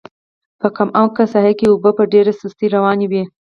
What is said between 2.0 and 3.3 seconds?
ډېره سستۍ روانې وې.